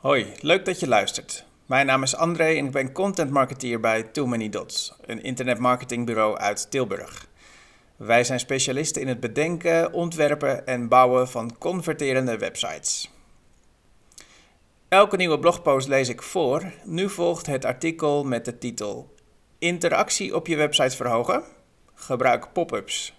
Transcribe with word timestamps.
Hoi, 0.00 0.32
leuk 0.40 0.64
dat 0.64 0.80
je 0.80 0.88
luistert. 0.88 1.44
Mijn 1.66 1.86
naam 1.86 2.02
is 2.02 2.16
André 2.16 2.44
en 2.44 2.64
ik 2.64 2.70
ben 2.70 2.92
content 2.92 3.30
marketeer 3.30 3.80
bij 3.80 4.02
Too 4.02 4.26
Many 4.26 4.48
Dots, 4.48 4.94
een 5.00 5.22
internetmarketingbureau 5.22 6.36
uit 6.38 6.70
Tilburg. 6.70 7.26
Wij 7.96 8.24
zijn 8.24 8.40
specialisten 8.40 9.02
in 9.02 9.08
het 9.08 9.20
bedenken, 9.20 9.92
ontwerpen 9.92 10.66
en 10.66 10.88
bouwen 10.88 11.28
van 11.28 11.58
converterende 11.58 12.38
websites. 12.38 13.10
Elke 14.88 15.16
nieuwe 15.16 15.38
blogpost 15.38 15.88
lees 15.88 16.08
ik 16.08 16.22
voor. 16.22 16.72
Nu 16.84 17.08
volgt 17.08 17.46
het 17.46 17.64
artikel 17.64 18.24
met 18.24 18.44
de 18.44 18.58
titel 18.58 19.14
Interactie 19.58 20.34
op 20.34 20.46
je 20.46 20.56
website 20.56 20.96
verhogen. 20.96 21.44
Gebruik 21.94 22.52
pop-ups. 22.52 23.14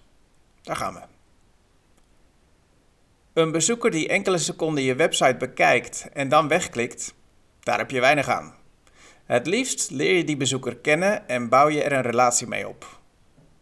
Daar 0.62 0.76
gaan 0.76 0.94
we. 0.94 1.11
Een 3.32 3.52
bezoeker 3.52 3.90
die 3.90 4.08
enkele 4.08 4.38
seconden 4.38 4.84
je 4.84 4.94
website 4.94 5.36
bekijkt 5.36 6.08
en 6.12 6.28
dan 6.28 6.48
wegklikt, 6.48 7.14
daar 7.60 7.78
heb 7.78 7.90
je 7.90 8.00
weinig 8.00 8.28
aan. 8.28 8.54
Het 9.24 9.46
liefst 9.46 9.90
leer 9.90 10.16
je 10.16 10.24
die 10.24 10.36
bezoeker 10.36 10.76
kennen 10.76 11.28
en 11.28 11.48
bouw 11.48 11.68
je 11.68 11.82
er 11.82 11.92
een 11.92 12.02
relatie 12.02 12.46
mee 12.46 12.68
op. 12.68 13.00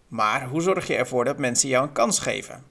Maar 0.09 0.49
hoe 0.49 0.63
zorg 0.63 0.87
je 0.87 0.97
ervoor 0.97 1.25
dat 1.25 1.39
mensen 1.39 1.69
jou 1.69 1.87
een 1.87 1.93
kans 1.93 2.19
geven? 2.19 2.65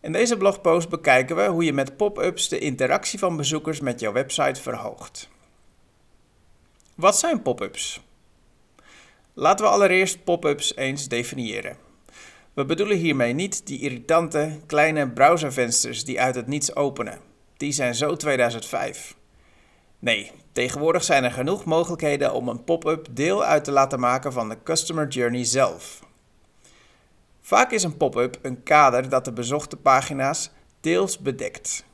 In 0.00 0.12
deze 0.12 0.36
blogpost 0.36 0.88
bekijken 0.88 1.36
we 1.36 1.46
hoe 1.46 1.64
je 1.64 1.72
met 1.72 1.96
pop-ups 1.96 2.48
de 2.48 2.58
interactie 2.58 3.18
van 3.18 3.36
bezoekers 3.36 3.80
met 3.80 4.00
jouw 4.00 4.12
website 4.12 4.62
verhoogt. 4.62 5.28
Wat 6.94 7.18
zijn 7.18 7.42
pop-ups? 7.42 8.00
Laten 9.34 9.64
we 9.64 9.70
allereerst 9.70 10.24
pop-ups 10.24 10.76
eens 10.76 11.08
definiëren. 11.08 11.76
We 12.52 12.64
bedoelen 12.64 12.96
hiermee 12.96 13.32
niet 13.32 13.66
die 13.66 13.80
irritante 13.80 14.60
kleine 14.66 15.10
browservensters 15.10 16.04
die 16.04 16.20
uit 16.20 16.34
het 16.34 16.46
niets 16.46 16.74
openen. 16.74 17.18
Die 17.56 17.72
zijn 17.72 17.94
zo 17.94 18.16
2005. 18.16 19.16
Nee, 19.98 20.30
tegenwoordig 20.52 21.04
zijn 21.04 21.24
er 21.24 21.32
genoeg 21.32 21.64
mogelijkheden 21.64 22.34
om 22.34 22.48
een 22.48 22.64
pop-up 22.64 23.06
deel 23.10 23.44
uit 23.44 23.64
te 23.64 23.70
laten 23.70 24.00
maken 24.00 24.32
van 24.32 24.48
de 24.48 24.62
customer 24.62 25.08
journey 25.08 25.44
zelf. 25.44 26.02
Vaak 27.40 27.70
is 27.70 27.82
een 27.82 27.96
pop-up 27.96 28.38
een 28.42 28.62
kader 28.62 29.08
dat 29.08 29.24
de 29.24 29.32
bezochte 29.32 29.76
pagina's 29.76 30.50
deels 30.80 31.18
bedekt. 31.18 31.84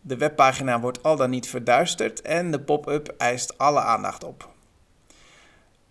De 0.00 0.16
webpagina 0.16 0.80
wordt 0.80 1.02
al 1.02 1.16
dan 1.16 1.30
niet 1.30 1.48
verduisterd 1.48 2.22
en 2.22 2.50
de 2.50 2.60
pop-up 2.60 3.14
eist 3.18 3.58
alle 3.58 3.80
aandacht 3.80 4.24
op. 4.24 4.48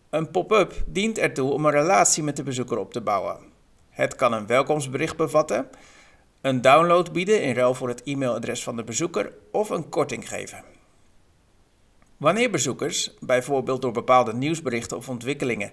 Een 0.09 0.31
pop-up 0.31 0.83
dient 0.85 1.17
ertoe 1.17 1.51
om 1.51 1.65
een 1.65 1.71
relatie 1.71 2.23
met 2.23 2.35
de 2.35 2.43
bezoeker 2.43 2.77
op 2.77 2.93
te 2.93 3.01
bouwen. 3.01 3.48
Het 3.99 4.15
kan 4.15 4.33
een 4.33 4.47
welkomstbericht 4.47 5.17
bevatten, 5.17 5.69
een 6.41 6.61
download 6.61 7.11
bieden 7.11 7.41
in 7.43 7.53
ruil 7.53 7.73
voor 7.73 7.87
het 7.87 8.03
e-mailadres 8.03 8.63
van 8.63 8.75
de 8.75 8.83
bezoeker 8.83 9.33
of 9.51 9.69
een 9.69 9.89
korting 9.89 10.29
geven. 10.29 10.63
Wanneer 12.17 12.49
bezoekers, 12.49 13.13
bijvoorbeeld 13.19 13.81
door 13.81 13.91
bepaalde 13.91 14.33
nieuwsberichten 14.33 14.97
of 14.97 15.09
ontwikkelingen, 15.09 15.71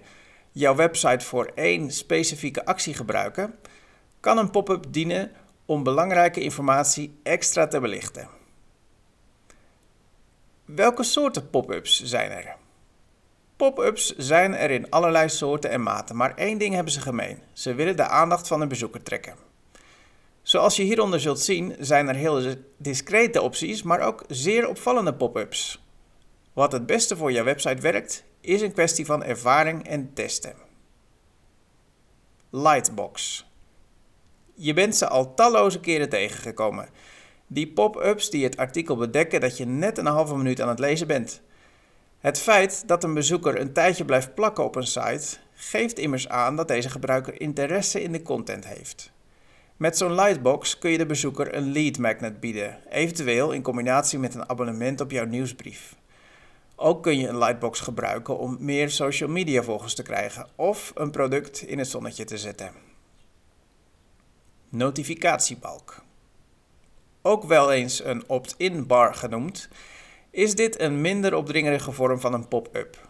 jouw 0.53 0.75
website 0.75 1.25
voor 1.25 1.51
één 1.55 1.91
specifieke 1.91 2.65
actie 2.65 2.95
gebruiken, 2.95 3.55
kan 4.21 4.39
een 4.39 4.51
pop-up 4.51 4.85
dienen 4.89 5.33
om 5.65 5.83
belangrijke 5.83 6.41
informatie 6.41 7.19
extra 7.23 7.67
te 7.67 7.81
belichten. 7.81 8.29
Welke 10.65 11.03
soorten 11.03 11.51
pop-ups 11.51 12.03
zijn 12.03 12.31
er? 12.31 12.57
Pop-ups 13.57 14.17
zijn 14.17 14.55
er 14.55 14.71
in 14.71 14.91
allerlei 14.91 15.29
soorten 15.29 15.71
en 15.71 15.83
maten, 15.83 16.17
maar 16.17 16.35
één 16.35 16.59
ding 16.59 16.75
hebben 16.75 16.93
ze 16.93 17.01
gemeen: 17.01 17.43
ze 17.53 17.75
willen 17.75 17.97
de 17.97 18.07
aandacht 18.07 18.49
van 18.49 18.61
de 18.61 18.67
bezoeker 18.67 19.03
trekken. 19.03 19.35
Zoals 20.43 20.77
je 20.77 20.83
hieronder 20.83 21.21
zult 21.21 21.41
zien, 21.41 21.77
zijn 21.79 22.09
er 22.09 22.15
heel 22.15 22.55
discrete 22.77 23.43
opties, 23.43 23.83
maar 23.83 24.01
ook 24.01 24.25
zeer 24.29 24.69
opvallende 24.69 25.15
pop-ups. 25.15 25.85
Wat 26.53 26.73
het 26.73 26.87
beste 26.87 27.17
voor 27.17 27.33
jouw 27.33 27.45
website 27.45 27.83
werkt, 27.83 28.25
is 28.41 28.61
een 28.61 28.73
kwestie 28.73 29.07
van 29.07 29.25
ervaring 29.25 29.89
en 29.89 30.11
testen. 30.15 30.55
Lightbox. 32.51 33.47
Je 34.55 34.73
bent 34.73 34.97
ze 34.97 35.09
al 35.09 35.35
talloze 35.35 35.81
keren 35.81 36.09
tegengekomen. 36.09 36.89
Die 37.47 37.73
pop-ups 37.73 38.31
die 38.31 38.45
het 38.45 38.57
artikel 38.57 38.97
bedekken 38.97 39.41
dat 39.41 39.57
je 39.57 39.65
net 39.65 39.99
een 39.99 40.07
halve 40.07 40.37
minuut 40.37 40.61
aan 40.61 40.69
het 40.69 40.79
lezen 40.79 41.07
bent. 41.07 41.43
Het 42.27 42.39
feit 42.39 42.89
dat 42.89 43.05
een 43.05 43.15
bezoeker 43.15 43.61
een 43.61 43.73
tijdje 43.73 44.05
blijft 44.05 44.35
plakken 44.35 44.65
op 44.65 44.77
een 44.77 44.87
site 44.87 45.37
geeft 45.55 45.99
immers 45.99 46.29
aan 46.29 46.57
dat 46.57 46.69
deze 46.69 46.91
gebruiker 46.91 47.41
interesse 47.41 48.03
in 48.03 48.13
de 48.13 48.23
content 48.23 48.67
heeft. 48.67 49.13
Met 49.77 49.97
zo'n 49.97 50.15
lightbox 50.15 50.79
kun 50.79 50.91
je 50.91 50.99
de 50.99 51.07
bezoeker 51.07 51.55
een 51.55 51.73
lead 51.73 51.99
magnet 51.99 52.41
bieden, 52.41 52.79
eventueel 52.91 53.53
in 53.53 53.63
combinatie 53.63 54.19
met 54.19 54.35
een 54.35 54.49
abonnement 54.49 55.01
op 55.01 55.11
jouw 55.11 55.25
nieuwsbrief. 55.25 55.95
Ook 56.77 57.03
kun 57.03 57.19
je 57.19 57.29
een 57.29 57.39
lightbox 57.39 57.81
gebruiken 57.81 58.39
om 58.39 58.57
meer 58.61 58.91
social 58.91 59.29
media 59.29 59.63
volgers 59.63 59.95
te 59.95 60.03
krijgen 60.03 60.47
of 60.55 60.93
een 60.95 61.11
product 61.11 61.63
in 61.63 61.79
het 61.79 61.89
zonnetje 61.89 62.25
te 62.25 62.39
zetten. 62.39 62.71
Notificatiebalk. 64.69 66.03
Ook 67.23 67.45
wel 67.45 67.73
eens 67.73 68.05
een 68.05 68.25
opt-in 68.27 68.87
bar 68.87 69.15
genoemd, 69.15 69.69
is 70.37 70.55
dit 70.55 70.81
een 70.81 71.01
minder 71.01 71.35
opdringerige 71.35 71.93
vorm 71.93 72.21
van 72.21 72.33
een 72.33 72.49
pop-up. 72.49 73.09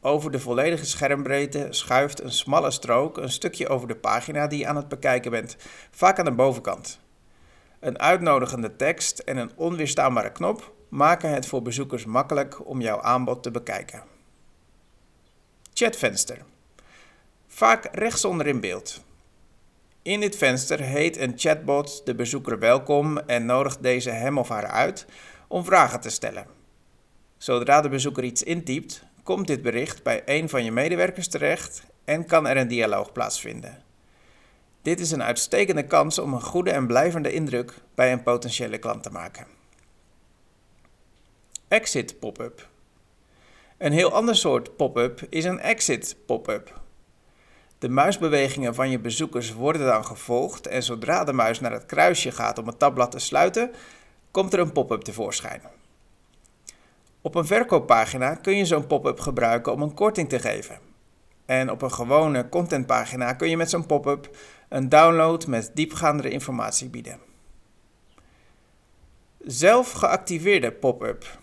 Over 0.00 0.30
de 0.30 0.40
volledige 0.40 0.86
schermbreedte 0.86 1.66
schuift 1.70 2.22
een 2.22 2.32
smalle 2.32 2.70
strook 2.70 3.16
een 3.16 3.30
stukje 3.30 3.68
over 3.68 3.88
de 3.88 3.96
pagina 3.96 4.46
die 4.46 4.58
je 4.58 4.66
aan 4.66 4.76
het 4.76 4.88
bekijken 4.88 5.30
bent, 5.30 5.56
vaak 5.90 6.18
aan 6.18 6.24
de 6.24 6.32
bovenkant. 6.32 7.00
Een 7.80 7.98
uitnodigende 7.98 8.76
tekst 8.76 9.18
en 9.18 9.36
een 9.36 9.50
onweerstaanbare 9.54 10.32
knop 10.32 10.72
maken 10.88 11.30
het 11.30 11.46
voor 11.46 11.62
bezoekers 11.62 12.04
makkelijk 12.04 12.66
om 12.66 12.80
jouw 12.80 13.00
aanbod 13.00 13.42
te 13.42 13.50
bekijken. 13.50 14.02
Chatvenster. 15.74 16.38
Vaak 17.46 17.88
rechtsonder 17.92 18.46
in 18.46 18.60
beeld. 18.60 19.04
In 20.02 20.20
dit 20.20 20.36
venster 20.36 20.80
heet 20.80 21.16
een 21.16 21.32
chatbot 21.36 22.06
de 22.06 22.14
bezoeker 22.14 22.58
welkom 22.58 23.18
en 23.18 23.46
nodigt 23.46 23.82
deze 23.82 24.10
hem 24.10 24.38
of 24.38 24.48
haar 24.48 24.66
uit 24.66 25.06
om 25.48 25.64
vragen 25.64 26.00
te 26.00 26.10
stellen. 26.10 26.55
Zodra 27.38 27.80
de 27.80 27.88
bezoeker 27.88 28.24
iets 28.24 28.42
intypt, 28.42 29.02
komt 29.22 29.46
dit 29.46 29.62
bericht 29.62 30.02
bij 30.02 30.22
een 30.24 30.48
van 30.48 30.64
je 30.64 30.72
medewerkers 30.72 31.28
terecht 31.28 31.82
en 32.04 32.26
kan 32.26 32.46
er 32.46 32.56
een 32.56 32.68
dialoog 32.68 33.12
plaatsvinden. 33.12 33.82
Dit 34.82 35.00
is 35.00 35.10
een 35.10 35.22
uitstekende 35.22 35.86
kans 35.86 36.18
om 36.18 36.32
een 36.32 36.42
goede 36.42 36.70
en 36.70 36.86
blijvende 36.86 37.32
indruk 37.32 37.74
bij 37.94 38.12
een 38.12 38.22
potentiële 38.22 38.78
klant 38.78 39.02
te 39.02 39.10
maken. 39.10 39.46
Exit 41.68 42.18
pop-up. 42.18 42.68
Een 43.78 43.92
heel 43.92 44.12
ander 44.12 44.36
soort 44.36 44.76
pop-up 44.76 45.26
is 45.30 45.44
een 45.44 45.60
exit 45.60 46.16
pop-up. 46.26 46.80
De 47.78 47.88
muisbewegingen 47.88 48.74
van 48.74 48.90
je 48.90 48.98
bezoekers 48.98 49.52
worden 49.52 49.86
dan 49.86 50.04
gevolgd 50.04 50.66
en 50.66 50.82
zodra 50.82 51.24
de 51.24 51.32
muis 51.32 51.60
naar 51.60 51.72
het 51.72 51.86
kruisje 51.86 52.30
gaat 52.30 52.58
om 52.58 52.66
het 52.66 52.78
tabblad 52.78 53.10
te 53.10 53.18
sluiten, 53.18 53.70
komt 54.30 54.52
er 54.52 54.58
een 54.58 54.72
pop-up 54.72 55.00
tevoorschijn. 55.00 55.62
Op 57.26 57.34
een 57.34 57.46
verkooppagina 57.46 58.34
kun 58.34 58.56
je 58.56 58.64
zo'n 58.64 58.86
pop-up 58.86 59.20
gebruiken 59.20 59.72
om 59.72 59.82
een 59.82 59.94
korting 59.94 60.28
te 60.28 60.38
geven. 60.38 60.78
En 61.46 61.70
op 61.70 61.82
een 61.82 61.92
gewone 61.92 62.48
contentpagina 62.48 63.32
kun 63.32 63.48
je 63.48 63.56
met 63.56 63.70
zo'n 63.70 63.86
pop-up 63.86 64.36
een 64.68 64.88
download 64.88 65.46
met 65.46 65.70
diepgaandere 65.74 66.30
informatie 66.30 66.88
bieden. 66.88 67.18
Zelf 69.38 69.92
geactiveerde 69.92 70.72
pop-up. 70.72 71.38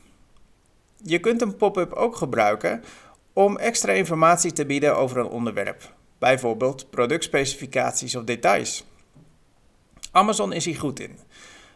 Je 0.97 1.19
kunt 1.19 1.41
een 1.41 1.55
pop-up 1.55 1.93
ook 1.93 2.15
gebruiken 2.15 2.83
om 3.33 3.57
extra 3.57 3.91
informatie 3.91 4.51
te 4.51 4.65
bieden 4.65 4.97
over 4.97 5.17
een 5.17 5.27
onderwerp, 5.27 5.93
bijvoorbeeld 6.17 6.89
productspecificaties 6.89 8.15
of 8.15 8.23
details. 8.23 8.85
Amazon 10.11 10.53
is 10.53 10.65
hier 10.65 10.79
goed 10.79 10.99
in. 10.99 11.19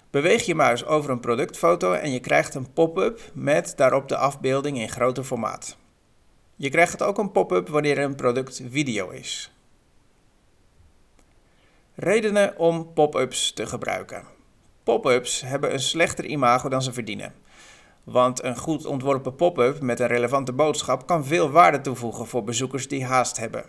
Beweeg 0.10 0.46
je 0.46 0.56
muis 0.56 0.86
over 0.86 1.10
een 1.10 1.20
productfoto 1.20 1.94
en 1.94 2.12
je 2.12 2.20
krijgt 2.20 2.56
een 2.56 2.74
pop-up 2.74 3.20
met 3.34 3.74
daarop 3.76 4.08
de 4.08 4.18
afbeelding 4.18 4.80
in 4.80 4.90
groter 4.90 5.24
formaat. 5.24 5.78
Je 6.56 6.70
krijgt 6.70 7.04
ook 7.04 7.18
een 7.18 7.32
pop-up 7.32 7.68
wanneer 7.68 7.98
een 7.98 8.16
product 8.16 8.62
video 8.70 9.10
is. 9.10 9.52
Redenen 11.96 12.58
om 12.58 12.94
pop-ups 12.94 13.54
te 13.54 13.68
gebruiken. 13.68 14.24
Pop-ups 14.84 15.42
hebben 15.42 15.74
een 15.74 15.80
slechter 15.80 16.26
imago 16.26 16.70
dan 16.70 16.82
ze 16.82 16.94
verdienen. 16.94 17.34
Want 18.04 18.44
een 18.44 18.58
goed 18.58 18.86
ontworpen 18.86 19.36
pop-up 19.36 19.82
met 19.82 20.00
een 20.00 20.08
relevante 20.08 20.54
boodschap 20.54 21.08
kan 21.08 21.26
veel 21.26 21.50
waarde 21.50 21.82
toevoegen 21.82 22.28
voor 22.28 22.44
bezoekers 22.44 22.88
die 22.88 23.06
haast 23.06 23.38
hebben. 23.38 23.66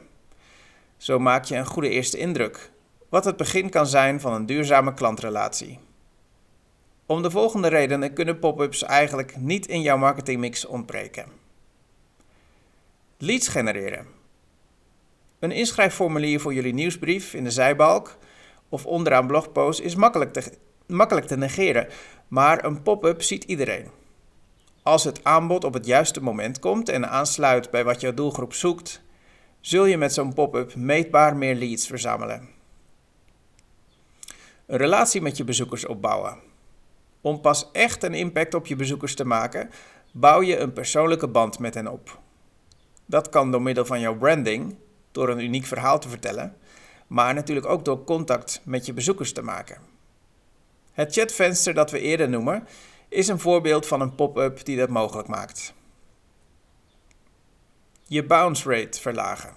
Zo 0.97 1.19
maak 1.19 1.45
je 1.45 1.57
een 1.57 1.67
goede 1.67 1.89
eerste 1.89 2.19
indruk, 2.19 2.71
wat 3.09 3.25
het 3.25 3.37
begin 3.37 3.71
kan 3.71 3.87
zijn 3.87 4.21
van 4.21 4.33
een 4.33 4.47
duurzame 4.47 4.95
klantrelatie. 4.95 5.79
Om 7.09 7.23
de 7.23 7.31
volgende 7.31 7.69
redenen 7.69 8.13
kunnen 8.13 8.39
pop-ups 8.39 8.83
eigenlijk 8.83 9.37
niet 9.37 9.67
in 9.67 9.83
jouw 9.83 9.97
marketingmix 9.97 10.65
ontbreken. 10.65 11.27
Leads 13.19 13.49
genereren. 13.49 14.07
Een 15.39 15.51
inschrijfformulier 15.51 16.41
voor 16.41 16.55
jullie 16.55 16.75
nieuwsbrief 16.75 17.35
in 17.35 17.45
de 17.45 17.51
zijbalk 17.51 18.17
of 18.69 18.87
onderaan 18.87 19.27
blogpost 19.27 19.81
is 19.81 19.95
makkelijk 19.95 20.33
te, 20.33 20.53
makkelijk 20.87 21.27
te 21.27 21.37
negeren, 21.37 21.89
maar 22.27 22.65
een 22.65 22.83
pop-up 22.83 23.23
ziet 23.23 23.45
iedereen. 23.45 23.91
Als 24.83 25.05
het 25.05 25.25
aanbod 25.25 25.65
op 25.65 25.75
het 25.75 25.87
juiste 25.87 26.23
moment 26.23 26.59
komt 26.59 26.89
en 26.89 27.09
aansluit 27.09 27.71
bij 27.71 27.85
wat 27.85 28.01
jouw 28.01 28.15
doelgroep 28.15 28.53
zoekt, 28.53 29.03
zul 29.61 29.85
je 29.85 29.99
met 29.99 30.15
zo'n 30.15 30.35
pop-up 30.35 30.75
meetbaar 30.75 31.37
meer 31.37 31.55
leads 31.55 31.87
verzamelen. 31.87 32.49
Een 34.67 34.79
relatie 34.79 35.21
met 35.21 35.37
je 35.37 35.45
bezoekers 35.45 35.87
opbouwen. 35.87 36.48
Om 37.21 37.41
pas 37.41 37.71
echt 37.73 38.03
een 38.03 38.15
impact 38.15 38.55
op 38.55 38.67
je 38.67 38.77
bezoekers 38.77 39.15
te 39.15 39.25
maken, 39.25 39.71
bouw 40.13 40.43
je 40.43 40.59
een 40.59 40.73
persoonlijke 40.73 41.29
band 41.29 41.59
met 41.59 41.75
hen 41.75 41.89
op. 41.89 42.21
Dat 43.07 43.29
kan 43.29 43.51
door 43.51 43.63
middel 43.63 43.85
van 43.85 44.01
jouw 44.01 44.17
branding, 44.17 44.77
door 45.13 45.29
een 45.29 45.45
uniek 45.45 45.67
verhaal 45.67 45.99
te 45.99 46.09
vertellen, 46.09 46.57
maar 47.07 47.35
natuurlijk 47.35 47.67
ook 47.67 47.85
door 47.85 48.05
contact 48.05 48.61
met 48.65 48.87
je 48.87 48.93
bezoekers 48.93 49.33
te 49.33 49.43
maken. 49.43 49.79
Het 50.93 51.13
chatvenster 51.13 51.75
dat 51.75 51.91
we 51.91 52.01
eerder 52.01 52.29
noemen, 52.29 52.67
is 53.09 53.29
een 53.29 53.39
voorbeeld 53.39 53.87
van 53.87 54.01
een 54.01 54.15
pop-up 54.15 54.65
die 54.65 54.77
dat 54.77 54.89
mogelijk 54.89 55.29
maakt. 55.29 55.75
Je 58.05 58.25
bounce 58.25 58.71
rate 58.71 59.01
verlagen. 59.01 59.53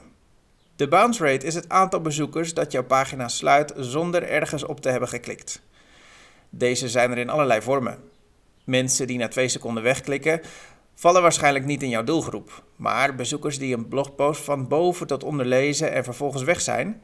De 0.75 0.87
bounce 0.87 1.23
rate 1.25 1.45
is 1.45 1.55
het 1.55 1.69
aantal 1.69 2.01
bezoekers 2.01 2.53
dat 2.53 2.71
jouw 2.71 2.83
pagina 2.83 3.27
sluit 3.27 3.73
zonder 3.75 4.23
ergens 4.23 4.63
op 4.63 4.81
te 4.81 4.89
hebben 4.89 5.09
geklikt. 5.09 5.61
Deze 6.53 6.89
zijn 6.89 7.11
er 7.11 7.17
in 7.17 7.29
allerlei 7.29 7.61
vormen. 7.61 7.99
Mensen 8.63 9.07
die 9.07 9.17
na 9.17 9.27
twee 9.27 9.47
seconden 9.47 9.83
wegklikken, 9.83 10.41
vallen 10.95 11.21
waarschijnlijk 11.21 11.65
niet 11.65 11.83
in 11.83 11.89
jouw 11.89 12.03
doelgroep. 12.03 12.63
Maar 12.75 13.15
bezoekers 13.15 13.59
die 13.59 13.75
een 13.75 13.87
blogpost 13.87 14.41
van 14.41 14.67
boven 14.67 15.07
tot 15.07 15.23
onder 15.23 15.45
lezen 15.45 15.91
en 15.91 16.03
vervolgens 16.03 16.43
weg 16.43 16.61
zijn, 16.61 17.01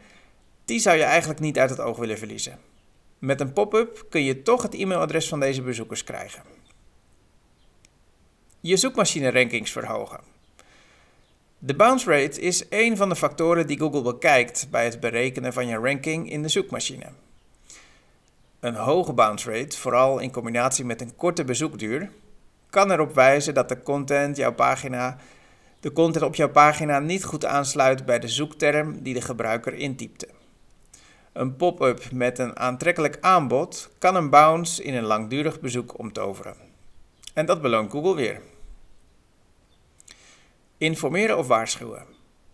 die 0.66 0.80
zou 0.80 0.98
je 0.98 1.04
eigenlijk 1.04 1.40
niet 1.40 1.60
uit 1.60 1.70
het 1.70 1.80
oog 1.80 1.98
willen 1.98 2.18
verliezen. 2.18 2.60
Met 3.20 3.42
een 3.42 3.54
pop-up 3.54 4.06
kun 4.10 4.24
je 4.24 4.42
toch 4.42 4.62
het 4.62 4.74
e-mailadres 4.74 5.28
van 5.28 5.40
deze 5.40 5.62
bezoekers 5.62 6.04
krijgen. 6.04 6.44
Je 8.60 8.78
zoekmachine 8.78 9.32
rankings 9.32 9.72
verhogen. 9.72 10.20
De 11.60 11.76
bounce 11.76 12.10
rate 12.12 12.42
is 12.42 12.66
een 12.70 12.98
van 12.98 13.10
de 13.10 13.16
factoren 13.16 13.68
die 13.68 13.80
Google 13.80 14.02
bekijkt 14.02 14.68
bij 14.72 14.86
het 14.86 15.00
berekenen 15.00 15.54
van 15.54 15.68
je 15.68 15.78
ranking 15.78 16.32
in 16.32 16.42
de 16.42 16.48
zoekmachine. 16.48 17.06
Een 18.60 18.76
hoge 18.76 19.14
bounce 19.14 19.52
rate, 19.52 19.78
vooral 19.78 20.20
in 20.20 20.32
combinatie 20.32 20.86
met 20.86 21.02
een 21.02 21.16
korte 21.16 21.44
bezoekduur, 21.44 22.12
kan 22.70 22.92
erop 22.92 23.14
wijzen 23.14 23.54
dat 23.54 23.70
de 23.70 23.84
content, 23.84 24.38
jouw 24.38 24.54
pagina, 24.54 25.18
de 25.80 25.92
content 25.92 26.26
op 26.26 26.36
jouw 26.36 26.50
pagina 26.50 27.00
niet 27.00 27.24
goed 27.24 27.46
aansluit 27.46 28.06
bij 28.06 28.20
de 28.20 28.28
zoekterm 28.28 29.04
die 29.04 29.14
de 29.14 29.22
gebruiker 29.22 29.74
intypte. 29.74 30.28
Een 31.34 31.56
pop-up 31.56 32.12
met 32.12 32.40
een 32.40 32.60
aantrekkelijk 32.60 33.18
aanbod 33.22 33.90
kan 34.00 34.16
een 34.16 34.30
bounce 34.30 34.84
in 34.84 34.94
een 34.94 35.04
langdurig 35.04 35.60
bezoek 35.60 36.00
omtoveren. 36.00 36.56
En 37.34 37.46
dat 37.46 37.62
beloont 37.62 37.92
Google 37.92 38.16
weer. 38.16 38.42
Informeren 40.78 41.38
of 41.38 41.48
waarschuwen. 41.48 42.06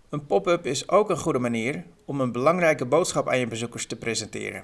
Een 0.10 0.26
pop-up 0.26 0.66
is 0.66 0.90
ook 0.90 1.10
een 1.10 1.18
goede 1.18 1.40
manier 1.40 1.84
om 2.06 2.22
een 2.22 2.32
belangrijke 2.32 2.86
boodschap 2.86 3.30
aan 3.30 3.40
je 3.40 3.48
bezoekers 3.48 3.86
te 3.86 3.96
presenteren. 3.96 4.64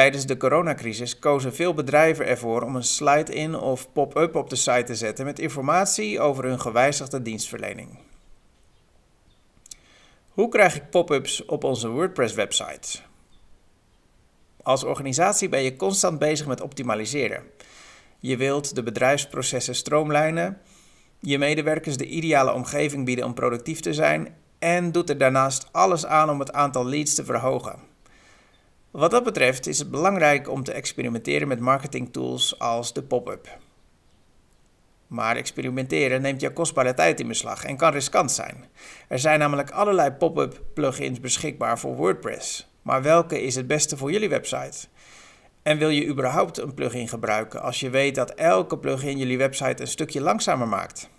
Tijdens 0.00 0.26
de 0.26 0.36
coronacrisis 0.36 1.18
kozen 1.18 1.54
veel 1.54 1.74
bedrijven 1.74 2.26
ervoor 2.26 2.62
om 2.62 2.76
een 2.76 2.84
slide-in 2.84 3.54
of 3.54 3.92
pop-up 3.92 4.34
op 4.34 4.50
de 4.50 4.56
site 4.56 4.82
te 4.82 4.94
zetten 4.94 5.24
met 5.24 5.38
informatie 5.38 6.20
over 6.20 6.44
hun 6.44 6.60
gewijzigde 6.60 7.22
dienstverlening. 7.22 7.98
Hoe 10.28 10.48
krijg 10.48 10.76
ik 10.76 10.90
pop-ups 10.90 11.44
op 11.44 11.64
onze 11.64 11.88
WordPress-website? 11.88 12.98
Als 14.62 14.84
organisatie 14.84 15.48
ben 15.48 15.62
je 15.62 15.76
constant 15.76 16.18
bezig 16.18 16.46
met 16.46 16.60
optimaliseren. 16.60 17.42
Je 18.18 18.36
wilt 18.36 18.74
de 18.74 18.82
bedrijfsprocessen 18.82 19.74
stroomlijnen, 19.74 20.60
je 21.18 21.38
medewerkers 21.38 21.96
de 21.96 22.06
ideale 22.06 22.52
omgeving 22.52 23.04
bieden 23.04 23.24
om 23.24 23.34
productief 23.34 23.80
te 23.80 23.94
zijn 23.94 24.36
en 24.58 24.92
doet 24.92 25.10
er 25.10 25.18
daarnaast 25.18 25.68
alles 25.72 26.06
aan 26.06 26.30
om 26.30 26.38
het 26.38 26.52
aantal 26.52 26.86
leads 26.86 27.14
te 27.14 27.24
verhogen. 27.24 27.89
Wat 28.90 29.10
dat 29.10 29.24
betreft 29.24 29.66
is 29.66 29.78
het 29.78 29.90
belangrijk 29.90 30.48
om 30.48 30.64
te 30.64 30.72
experimenteren 30.72 31.48
met 31.48 31.60
marketingtools 31.60 32.58
als 32.58 32.92
de 32.92 33.02
pop-up. 33.02 33.58
Maar 35.06 35.36
experimenteren 35.36 36.22
neemt 36.22 36.40
jouw 36.40 36.52
kostbare 36.52 36.94
tijd 36.94 37.20
in 37.20 37.28
beslag 37.28 37.64
en 37.64 37.76
kan 37.76 37.92
riskant 37.92 38.32
zijn. 38.32 38.64
Er 39.08 39.18
zijn 39.18 39.38
namelijk 39.38 39.70
allerlei 39.70 40.10
pop-up 40.10 40.60
plugins 40.74 41.20
beschikbaar 41.20 41.78
voor 41.78 41.96
WordPress. 41.96 42.68
Maar 42.82 43.02
welke 43.02 43.42
is 43.42 43.54
het 43.54 43.66
beste 43.66 43.96
voor 43.96 44.12
jullie 44.12 44.28
website? 44.28 44.88
En 45.62 45.78
wil 45.78 45.88
je 45.88 46.06
überhaupt 46.06 46.58
een 46.58 46.74
plugin 46.74 47.08
gebruiken 47.08 47.62
als 47.62 47.80
je 47.80 47.90
weet 47.90 48.14
dat 48.14 48.30
elke 48.30 48.78
plugin 48.78 49.18
jullie 49.18 49.38
website 49.38 49.82
een 49.82 49.88
stukje 49.88 50.20
langzamer 50.20 50.68
maakt? 50.68 51.10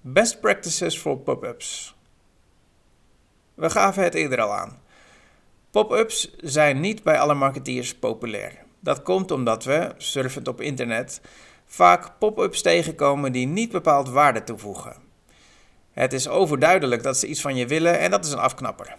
Best 0.00 0.40
practices 0.40 0.98
voor 0.98 1.18
pop-ups. 1.18 1.96
We 3.54 3.70
gaven 3.70 4.02
het 4.02 4.14
eerder 4.14 4.40
al 4.40 4.54
aan. 4.54 4.88
Pop-ups 5.70 6.36
zijn 6.40 6.80
niet 6.80 7.02
bij 7.02 7.18
alle 7.18 7.34
marketeers 7.34 7.94
populair. 7.94 8.52
Dat 8.80 9.02
komt 9.02 9.30
omdat 9.30 9.64
we, 9.64 9.92
surfend 9.96 10.48
op 10.48 10.60
internet, 10.60 11.20
vaak 11.66 12.18
pop-ups 12.18 12.62
tegenkomen 12.62 13.32
die 13.32 13.46
niet 13.46 13.70
bepaald 13.70 14.08
waarde 14.08 14.44
toevoegen. 14.44 14.96
Het 15.90 16.12
is 16.12 16.28
overduidelijk 16.28 17.02
dat 17.02 17.16
ze 17.16 17.26
iets 17.26 17.40
van 17.40 17.56
je 17.56 17.66
willen 17.66 17.98
en 17.98 18.10
dat 18.10 18.24
is 18.24 18.32
een 18.32 18.38
afknapper. 18.38 18.96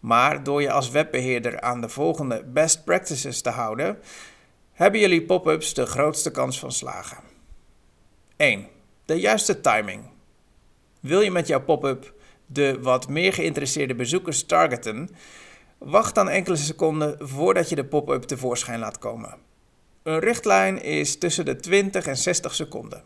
Maar 0.00 0.42
door 0.42 0.62
je 0.62 0.70
als 0.70 0.90
webbeheerder 0.90 1.60
aan 1.60 1.80
de 1.80 1.88
volgende 1.88 2.44
best 2.44 2.84
practices 2.84 3.40
te 3.40 3.50
houden, 3.50 3.98
hebben 4.72 5.00
jullie 5.00 5.24
pop-ups 5.24 5.74
de 5.74 5.86
grootste 5.86 6.30
kans 6.30 6.58
van 6.58 6.72
slagen. 6.72 7.18
1. 8.36 8.66
De 9.04 9.20
juiste 9.20 9.60
timing. 9.60 10.04
Wil 11.00 11.20
je 11.20 11.30
met 11.30 11.46
jouw 11.46 11.60
pop-up 11.60 12.12
de 12.46 12.78
wat 12.80 13.08
meer 13.08 13.32
geïnteresseerde 13.32 13.94
bezoekers 13.94 14.44
targeten, 14.44 15.10
wacht 15.78 16.14
dan 16.14 16.28
enkele 16.28 16.56
seconden 16.56 17.16
voordat 17.28 17.68
je 17.68 17.74
de 17.74 17.84
pop-up 17.84 18.22
tevoorschijn 18.22 18.78
laat 18.78 18.98
komen. 18.98 19.34
Een 20.02 20.18
richtlijn 20.18 20.82
is 20.82 21.18
tussen 21.18 21.44
de 21.44 21.56
20 21.56 22.06
en 22.06 22.16
60 22.16 22.54
seconden. 22.54 23.02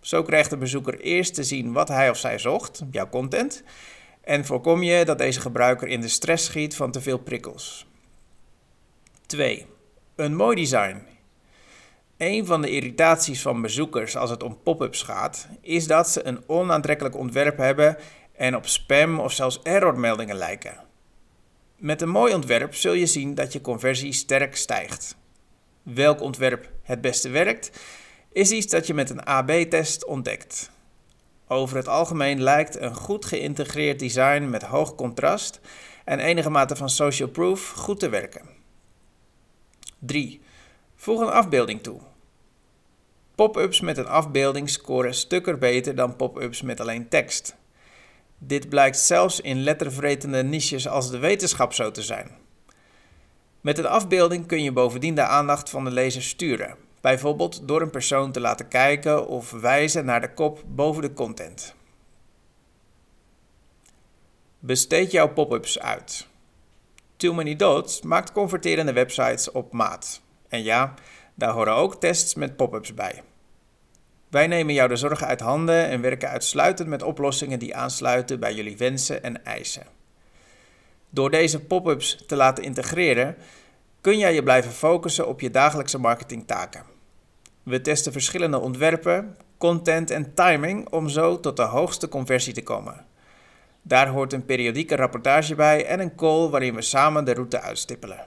Zo 0.00 0.22
krijgt 0.22 0.50
de 0.50 0.56
bezoeker 0.56 1.00
eerst 1.00 1.34
te 1.34 1.44
zien 1.44 1.72
wat 1.72 1.88
hij 1.88 2.10
of 2.10 2.16
zij 2.16 2.38
zocht, 2.38 2.82
jouw 2.90 3.08
content, 3.08 3.62
en 4.20 4.44
voorkom 4.44 4.82
je 4.82 5.04
dat 5.04 5.18
deze 5.18 5.40
gebruiker 5.40 5.88
in 5.88 6.00
de 6.00 6.08
stress 6.08 6.44
schiet 6.44 6.76
van 6.76 6.90
te 6.90 7.00
veel 7.00 7.18
prikkels. 7.18 7.86
2. 9.26 9.66
Een 10.16 10.34
mooi 10.34 10.56
design. 10.56 11.02
Een 12.16 12.46
van 12.46 12.62
de 12.62 12.70
irritaties 12.70 13.42
van 13.42 13.62
bezoekers 13.62 14.16
als 14.16 14.30
het 14.30 14.42
om 14.42 14.62
pop-ups 14.62 15.02
gaat, 15.02 15.48
is 15.60 15.86
dat 15.86 16.08
ze 16.08 16.26
een 16.26 16.42
onaantrekkelijk 16.46 17.16
ontwerp 17.16 17.56
hebben 17.56 17.96
en 18.32 18.56
op 18.56 18.66
spam 18.66 19.20
of 19.20 19.32
zelfs 19.32 19.60
errormeldingen 19.62 20.36
lijken. 20.36 20.87
Met 21.78 22.02
een 22.02 22.08
mooi 22.08 22.34
ontwerp 22.34 22.74
zul 22.74 22.92
je 22.92 23.06
zien 23.06 23.34
dat 23.34 23.52
je 23.52 23.60
conversie 23.60 24.12
sterk 24.12 24.56
stijgt. 24.56 25.16
Welk 25.82 26.20
ontwerp 26.20 26.70
het 26.82 27.00
beste 27.00 27.28
werkt, 27.28 27.70
is 28.32 28.50
iets 28.50 28.66
dat 28.66 28.86
je 28.86 28.94
met 28.94 29.10
een 29.10 29.24
AB-test 29.24 30.04
ontdekt. 30.04 30.70
Over 31.46 31.76
het 31.76 31.88
algemeen 31.88 32.42
lijkt 32.42 32.80
een 32.80 32.94
goed 32.94 33.24
geïntegreerd 33.24 33.98
design 33.98 34.48
met 34.48 34.62
hoog 34.62 34.94
contrast 34.94 35.60
en 36.04 36.18
enige 36.18 36.50
mate 36.50 36.76
van 36.76 36.90
social 36.90 37.28
proof 37.28 37.70
goed 37.70 38.00
te 38.00 38.08
werken. 38.08 38.48
3. 39.98 40.40
Voeg 40.96 41.20
een 41.20 41.32
afbeelding 41.32 41.82
toe. 41.82 42.00
Pop-ups 43.34 43.80
met 43.80 43.98
een 43.98 44.08
afbeelding 44.08 44.70
scoren 44.70 45.14
stukken 45.14 45.58
beter 45.58 45.94
dan 45.94 46.16
pop-ups 46.16 46.62
met 46.62 46.80
alleen 46.80 47.08
tekst. 47.08 47.56
Dit 48.38 48.68
blijkt 48.68 48.98
zelfs 48.98 49.40
in 49.40 49.62
lettervretende 49.62 50.42
niches 50.42 50.88
als 50.88 51.10
de 51.10 51.18
wetenschap 51.18 51.72
zo 51.72 51.90
te 51.90 52.02
zijn. 52.02 52.30
Met 53.60 53.78
een 53.78 53.86
afbeelding 53.86 54.46
kun 54.46 54.62
je 54.62 54.72
bovendien 54.72 55.14
de 55.14 55.22
aandacht 55.22 55.70
van 55.70 55.84
de 55.84 55.90
lezer 55.90 56.22
sturen, 56.22 56.76
bijvoorbeeld 57.00 57.68
door 57.68 57.82
een 57.82 57.90
persoon 57.90 58.32
te 58.32 58.40
laten 58.40 58.68
kijken 58.68 59.26
of 59.26 59.50
wijzen 59.50 60.04
naar 60.04 60.20
de 60.20 60.34
kop 60.34 60.62
boven 60.66 61.02
de 61.02 61.12
content. 61.12 61.74
Besteed 64.58 65.10
jouw 65.10 65.32
pop-ups 65.32 65.78
uit. 65.78 66.26
Too 67.16 67.34
Many 67.34 67.56
Dots 67.56 68.02
maakt 68.02 68.32
converterende 68.32 68.92
websites 68.92 69.50
op 69.50 69.72
maat. 69.72 70.20
En 70.48 70.62
ja, 70.62 70.94
daar 71.34 71.52
horen 71.52 71.74
ook 71.74 72.00
tests 72.00 72.34
met 72.34 72.56
pop-ups 72.56 72.94
bij. 72.94 73.22
Wij 74.30 74.46
nemen 74.46 74.74
jou 74.74 74.88
de 74.88 74.96
zorgen 74.96 75.26
uit 75.26 75.40
handen 75.40 75.88
en 75.88 76.00
werken 76.00 76.28
uitsluitend 76.28 76.88
met 76.88 77.02
oplossingen 77.02 77.58
die 77.58 77.76
aansluiten 77.76 78.40
bij 78.40 78.54
jullie 78.54 78.76
wensen 78.76 79.22
en 79.22 79.44
eisen. 79.44 79.86
Door 81.10 81.30
deze 81.30 81.60
pop-ups 81.60 82.24
te 82.26 82.36
laten 82.36 82.64
integreren, 82.64 83.36
kun 84.00 84.18
jij 84.18 84.34
je 84.34 84.42
blijven 84.42 84.72
focussen 84.72 85.28
op 85.28 85.40
je 85.40 85.50
dagelijkse 85.50 85.98
marketingtaken. 85.98 86.82
We 87.62 87.80
testen 87.80 88.12
verschillende 88.12 88.58
ontwerpen, 88.58 89.36
content 89.58 90.10
en 90.10 90.34
timing 90.34 90.88
om 90.88 91.08
zo 91.08 91.40
tot 91.40 91.56
de 91.56 91.62
hoogste 91.62 92.08
conversie 92.08 92.52
te 92.52 92.62
komen. 92.62 93.06
Daar 93.82 94.08
hoort 94.08 94.32
een 94.32 94.44
periodieke 94.44 94.96
rapportage 94.96 95.54
bij 95.54 95.86
en 95.86 96.00
een 96.00 96.14
call 96.14 96.48
waarin 96.48 96.74
we 96.74 96.82
samen 96.82 97.24
de 97.24 97.34
route 97.34 97.60
uitstippelen. 97.60 98.26